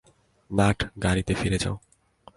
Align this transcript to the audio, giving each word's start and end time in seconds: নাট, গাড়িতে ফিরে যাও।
নাট, 0.49 0.77
গাড়িতে 1.03 1.33
ফিরে 1.33 1.57
যাও। 1.57 1.75